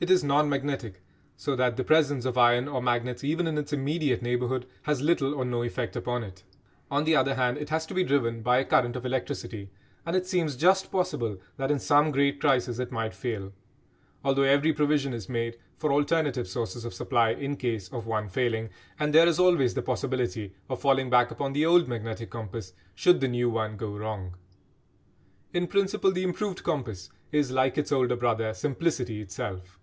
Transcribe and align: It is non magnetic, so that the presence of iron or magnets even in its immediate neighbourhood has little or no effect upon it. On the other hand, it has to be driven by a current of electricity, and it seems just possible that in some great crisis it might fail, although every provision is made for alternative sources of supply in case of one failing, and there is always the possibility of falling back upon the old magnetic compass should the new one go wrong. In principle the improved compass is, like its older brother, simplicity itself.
It 0.00 0.10
is 0.10 0.22
non 0.22 0.50
magnetic, 0.50 1.00
so 1.34 1.56
that 1.56 1.78
the 1.78 1.84
presence 1.84 2.26
of 2.26 2.36
iron 2.36 2.68
or 2.68 2.82
magnets 2.82 3.24
even 3.24 3.46
in 3.46 3.56
its 3.56 3.72
immediate 3.72 4.20
neighbourhood 4.20 4.66
has 4.82 5.00
little 5.00 5.34
or 5.34 5.46
no 5.46 5.62
effect 5.62 5.96
upon 5.96 6.22
it. 6.22 6.42
On 6.90 7.04
the 7.04 7.16
other 7.16 7.36
hand, 7.36 7.56
it 7.56 7.70
has 7.70 7.86
to 7.86 7.94
be 7.94 8.04
driven 8.04 8.42
by 8.42 8.58
a 8.58 8.66
current 8.66 8.96
of 8.96 9.06
electricity, 9.06 9.70
and 10.04 10.14
it 10.14 10.26
seems 10.26 10.56
just 10.56 10.92
possible 10.92 11.38
that 11.56 11.70
in 11.70 11.78
some 11.78 12.10
great 12.10 12.38
crisis 12.38 12.78
it 12.78 12.92
might 12.92 13.14
fail, 13.14 13.54
although 14.22 14.42
every 14.42 14.74
provision 14.74 15.14
is 15.14 15.30
made 15.30 15.56
for 15.78 15.90
alternative 15.90 16.46
sources 16.46 16.84
of 16.84 16.92
supply 16.92 17.30
in 17.30 17.56
case 17.56 17.88
of 17.88 18.06
one 18.06 18.28
failing, 18.28 18.68
and 19.00 19.14
there 19.14 19.26
is 19.26 19.38
always 19.38 19.72
the 19.72 19.80
possibility 19.80 20.52
of 20.68 20.82
falling 20.82 21.08
back 21.08 21.30
upon 21.30 21.54
the 21.54 21.64
old 21.64 21.88
magnetic 21.88 22.28
compass 22.28 22.74
should 22.94 23.22
the 23.22 23.28
new 23.28 23.48
one 23.48 23.78
go 23.78 23.96
wrong. 23.96 24.36
In 25.54 25.66
principle 25.66 26.12
the 26.12 26.24
improved 26.24 26.62
compass 26.62 27.08
is, 27.32 27.50
like 27.50 27.78
its 27.78 27.90
older 27.90 28.16
brother, 28.16 28.52
simplicity 28.52 29.22
itself. 29.22 29.78